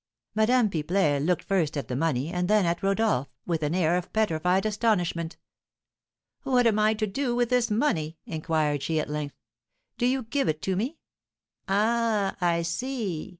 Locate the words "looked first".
1.23-1.77